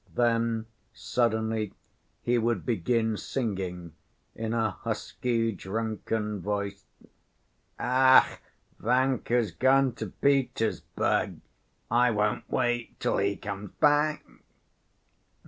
[0.15, 1.75] Then suddenly
[2.23, 3.93] he would begin singing
[4.33, 6.83] in a husky drunken voice:
[7.77, 8.39] "Ach,
[8.79, 11.39] Vanka's gone to Petersburg;
[11.91, 14.25] I won't wait till he comes back."